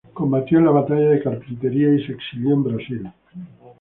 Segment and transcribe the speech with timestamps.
[0.13, 3.11] Combatió en la batalla de Carpintería y se exilió en Brasil.